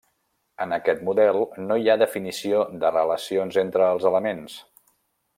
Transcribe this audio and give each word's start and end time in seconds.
En 0.63 0.71
aquest 0.77 1.01
model 1.09 1.37
no 1.65 1.77
hi 1.83 1.91
ha 1.93 1.97
definició 2.03 2.61
de 2.85 2.91
relacions 2.95 3.59
entre 3.65 3.91
els 3.97 4.09
elements. 4.11 4.57